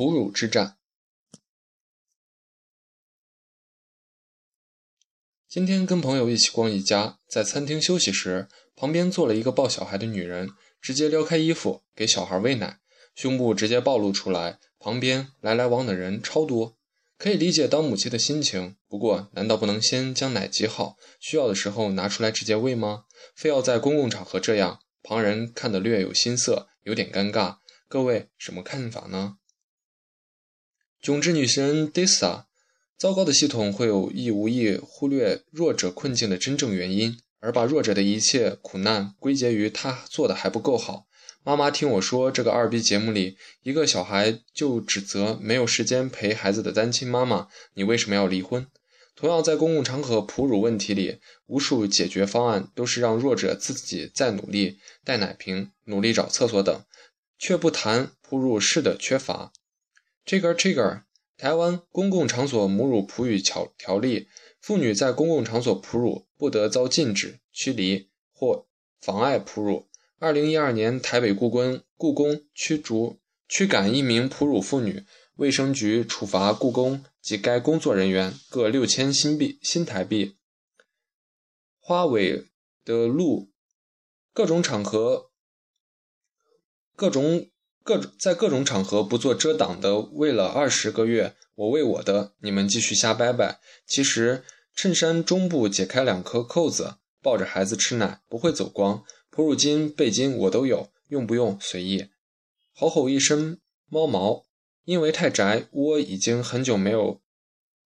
[0.00, 0.78] 哺乳之战。
[5.46, 10.48] 今天跟朋友一起逛一家，在餐厅休息时，旁边坐了一个抱小孩的女人，
[10.80, 12.80] 直接撩开衣服给小孩喂奶，
[13.14, 16.78] 胸部直接暴露出来，旁边来来往的人超多。
[17.18, 23.04] 可以理解当母亲的心情，不过难道不能先将奶挤好，需要的时候拿出来直接喂吗？
[23.34, 27.58] 非要在公共场合这样，旁人看得略有心色，有点尴尬。
[27.86, 29.36] 各位什么看法呢？
[31.02, 32.44] 囧之女神 Disa，
[32.98, 41.06] 糟糕的系统会有意无意忽略弱者困境的真正原因，而把弱者的一切苦难归结于他做的还不够好。
[41.42, 48.66] 妈妈听我说，这个二逼节目里，一个小孩就指责没有时间陪孩子的单亲妈妈：“你为什么要离婚？”
[49.16, 56.82] 同样，在公共场合哺乳问题里，无数解决方案都是让弱者自己再努力，带奶瓶、努力找厕所等，
[57.38, 59.50] 却不谈哺乳室的缺乏。
[60.26, 61.02] Trigger Trigger，
[61.36, 64.28] 台湾公共场所母乳哺育条条例，
[64.60, 68.66] 妇女在公共场所哺乳不得遭禁止、驱离或
[69.00, 69.88] 妨碍哺乳。
[70.18, 75.04] 二零一二年，台北故宫故宫驱逐驱赶一名哺乳妇女，
[75.36, 80.36] 卫生局处罚故宫及该工作人员各六千新币新台币。
[81.78, 82.44] 花尾
[82.84, 83.50] 的鹿，
[84.32, 85.30] 各种场合，
[86.94, 87.49] 各种
[87.90, 93.58] 各在各种场合不做遮挡的，为了二十个月，我为我的，你们继续瞎掰掰。
[93.84, 94.44] 其实
[94.76, 99.02] 衬衫中部解开两颗扣子，抱着孩子吃奶不会走光。
[99.28, 102.06] 哺乳巾、背巾我都有，用不用随意。
[102.76, 104.44] 吼吼一身猫毛，
[104.84, 107.20] 因为太宅，我已经很久没有，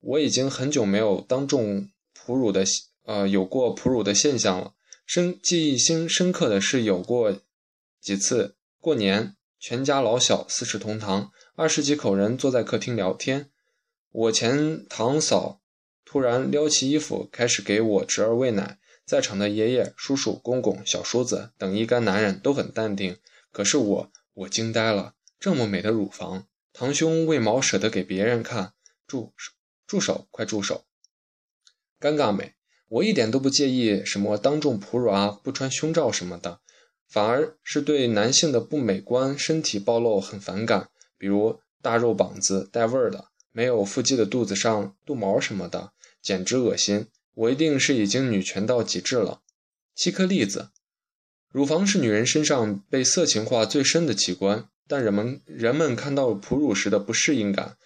[0.00, 2.64] 我已经很久没有当众哺乳的，
[3.04, 4.74] 呃，有过哺乳的现象了。
[5.06, 7.38] 深记忆深深刻的是有过
[8.00, 13.48] 几次过年，全家老小四世同堂，二十几口人坐在客厅聊天，
[14.10, 15.60] 我前堂嫂
[16.04, 18.80] 突然撩起衣服开始给我侄儿喂奶。
[19.06, 23.18] 在场的爷爷、叔叔、公公、小叔子等一干男人都很淡定，
[23.52, 25.14] 可是我，我惊呆了。
[25.38, 28.72] 这么美的乳房，堂兄为毛舍得给别人看？
[29.06, 29.52] 住手！
[29.86, 30.26] 住手！
[30.32, 30.86] 快住手！
[32.00, 32.54] 尴尬美，
[32.88, 36.58] 我一点都不介意什么当众哺乳啊，不穿胸罩什么的，
[37.12, 45.92] 反而是对男性的不美观身体暴露很反感，比如大肉膀子带味儿的，没有腹肌的肚子上肚毛什么的，
[46.22, 47.08] 简直恶心。
[47.34, 49.42] 我一定是已经女权到极致了。
[49.94, 50.70] 七颗栗子，
[51.50, 57.76] 乳房是女人身上被色情化最深的器官，但人们人们看到哺乳时的不适应感，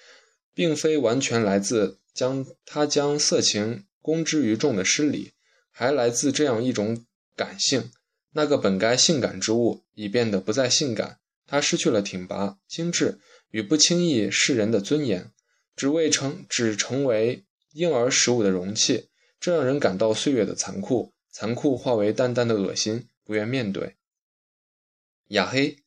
[0.54, 5.32] 并非完全来自将它将色情公之于众的失礼，
[5.72, 7.04] 还来自这样一种
[7.34, 7.90] 感性：
[8.36, 13.18] 那个本该性感之物已变得不再性感，它失去了挺拔、精致
[13.50, 15.32] 与不轻易示人的尊严，
[15.74, 19.08] 只为成只成为婴儿食物的容器。
[19.40, 23.96] 这让人感到岁月的残酷，残酷化为淡淡的恶心，不愿面对。
[25.28, 25.78] 雅黑，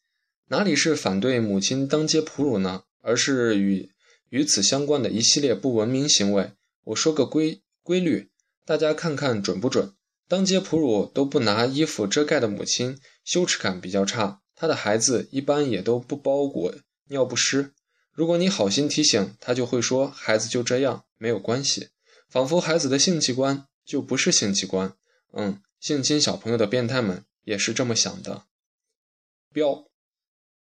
[0.47, 2.85] 哪里是反对母亲当街哺乳呢？
[3.01, 3.91] 而是与
[4.29, 6.53] 与此相关的一系列不文明行为。
[6.85, 8.31] 我说个规规律，
[8.65, 9.93] 大家看看准不准？
[10.29, 16.75] 当街哺乳都不拿衣服遮盖的母亲，羞耻感比较差，她的孩子一般也都不包裹
[17.07, 17.73] 尿不湿。
[18.13, 21.89] 如果你好心提醒，她就会说孩子就这样，没有关系。
[22.29, 24.93] 仿佛孩子的性器官就不是性器官，
[25.33, 28.43] 嗯，性侵小朋友的变态们也是这么想的。
[29.51, 29.87] 标，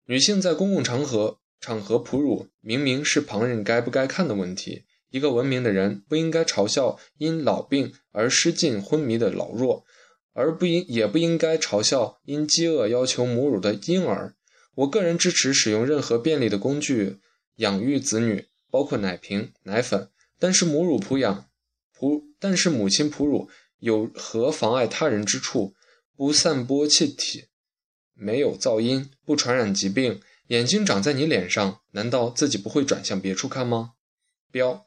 [0.06, 4.84] 女性在公共场合场合哺乳，明明是旁人该不该看的问题。
[5.10, 9.86] 一个文明的人不应该嘲笑因老病而失禁昏迷的老弱，
[10.34, 14.36] 而不应也不应该嘲笑因饥饿要求母乳的婴儿。
[14.76, 17.20] 我个人支持使用任何便利的工具
[17.56, 20.10] 养育子女，包括奶瓶、奶粉。
[20.38, 21.50] 但是母乳哺养，
[21.98, 25.74] 哺但是母亲哺乳有何妨碍他人之处？
[26.16, 27.46] 不散播气体，
[28.14, 33.94] 没有噪音，不传染疾病，眼睛长在你脸上，难道自己不会转向别处看吗？
[34.58, 34.86] 标，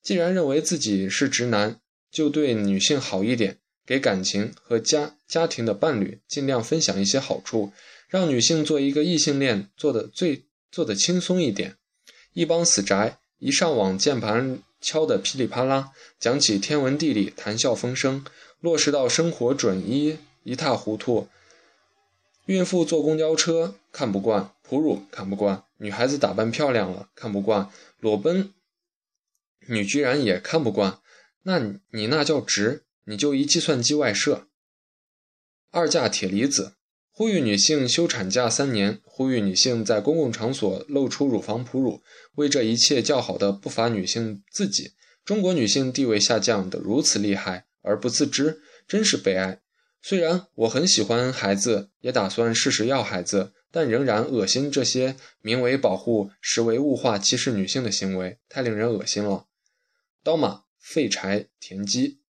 [0.00, 1.80] 既然认为自己是直男，
[2.10, 7.72] 就对女性好一点，给感情和家家庭的伴侣尽量分享一些好处，
[8.08, 11.76] 让女性做一个异性恋做的最做的轻松一点。
[12.32, 14.62] 一帮死宅一上网键盘。
[14.80, 18.22] 敲得噼里啪啦，讲起天文地理，谈笑风生；
[18.60, 21.26] 落实到生活准一一塌糊涂。
[22.46, 27.68] 孕妇坐公交车看不惯，哺乳看不惯，女孩子打扮漂亮了看不惯，
[27.98, 28.54] 裸奔
[29.66, 31.00] 你居然也看不惯。
[31.42, 31.58] 那
[31.92, 34.48] 你那叫直，你就一计算机外设。
[35.70, 36.74] 二价铁离子，
[37.10, 42.02] 呼吁女性休产假三年，呼吁女性在公共场所露出乳房哺乳，
[42.36, 44.92] 为这一切叫好的不乏女性自己。
[45.24, 49.60] 中国女性地位下降的如此厉害而不自知，真是悲哀。
[50.00, 59.46] 虽然我很喜欢孩子，也打算试试要孩子，但仍然恶心这些名为保护，实为物化、歧视女性的行为，太令人恶心了。
[60.24, 62.20] 刀马废柴田鸡。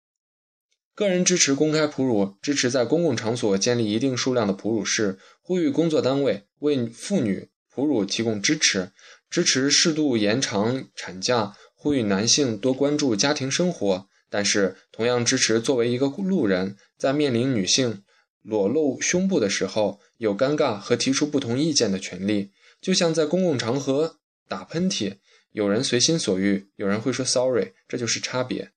[0.93, 8.91] 个人支持公开哺乳，支持在公共场所建立一定数量的哺乳室，呼吁工作单位为妇女哺乳提供支持，
[9.29, 14.09] 支持适度延长产假，呼吁男性多关注家庭生活。
[14.29, 18.03] 但是，同样支持作为一个路人，在面临女性
[18.41, 22.51] 裸露胸部的时候，有尴尬和提出不同意见的权利。
[22.81, 25.17] 就像在公共场合打喷嚏，
[25.51, 28.71] 有人随心所欲，有人会说 sorry，这就是差别。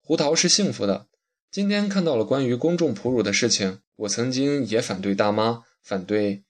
[0.00, 1.08] 胡桃是幸福的。
[1.50, 6.44] 今天看到了关于公众哺乳的事情，我曾经也反对大妈，反对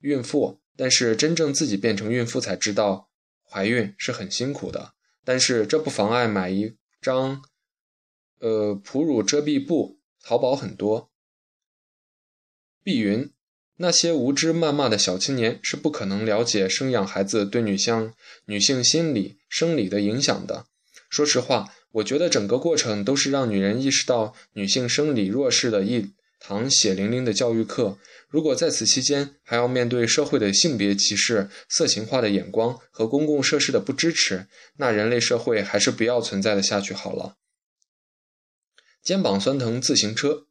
[0.00, 3.10] 孕妇，但是真正自己变成孕妇才知道，
[3.48, 4.94] 怀孕是很辛苦的。
[5.24, 7.44] 但是这不妨碍买一张，
[8.40, 11.11] 呃，哺乳遮蔽布，淘宝很多。
[12.82, 13.30] 碧云，
[13.76, 18.12] 那些无知谩骂的小青年是不可能了解生养孩子对女性
[18.46, 20.66] 女性心理生理的影响的。
[21.08, 21.74] 说实话。
[21.96, 27.98] 我觉得整个过程都是让女人意识到女性生理弱势的一堂血淋淋的教育课。
[28.30, 34.46] 如果在此期间还要面对社会的性别歧视、色情化的眼光和公共设施的不支持，
[34.78, 37.36] 那人类社会还是不要存在的下去好了。
[39.02, 40.46] 肩膀酸疼自行车，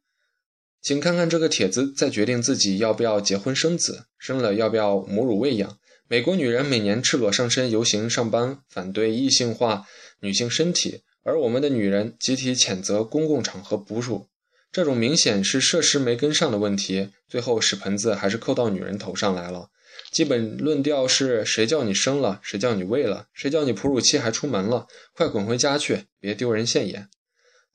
[0.82, 5.78] 请看看这个帖子，再决定自己要不要结婚生子，生了要不要母乳喂养。
[6.08, 9.86] 美国女人每年赤裸上身游行上班，反对异性化
[10.20, 11.02] 女性身体。
[11.22, 14.26] 而我们的女人集体谴责公共场合哺乳，
[14.72, 19.68] 这种明显是设施没跟上的问题，最后屎盆子还是扣到女人头上来了。
[20.10, 27.08] 基本论调是谁叫你生了，谁叫你喂了，谁叫你哺乳期还出门了，快滚回家去，别丢人现眼。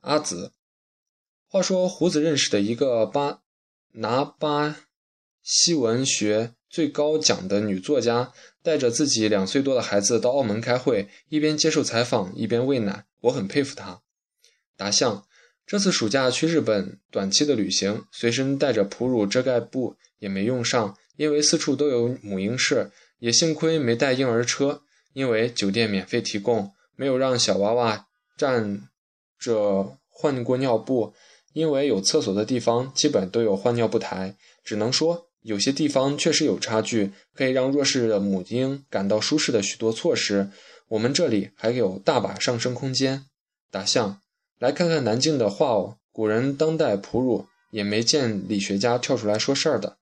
[0.01, 0.51] 阿紫，
[1.47, 3.39] 话说胡子认识的一个巴
[3.94, 4.77] 拿巴
[5.41, 6.53] 西文学。
[6.69, 14.01] 最高奖的女作家带着自己两岁多的孩子到澳门开会，一边接受采访一边喂奶，我很佩服她。
[14.75, 15.25] 达象
[15.65, 24.83] 这次暑假去日本短期的旅行，随身带着哺乳遮盖布也没用上，因为四处都有母婴室，也幸亏没带婴儿车，
[25.13, 28.07] 因为酒店免费提供，没有让小娃娃
[28.38, 28.89] 站
[29.39, 31.13] 着换过尿布，
[31.57, 35.25] 因为有厕所的地方基本都有换尿布台，只能说。
[35.42, 40.51] 有些地方确实有差距，可以让弱势的母婴感到舒适的许多措施，
[40.89, 43.25] 我们这里还有大把上升空间。
[43.71, 44.19] 大象，
[44.59, 49.98] 来看看南京的话哦，古人当代哺乳也没见理学家跳出来说事儿的。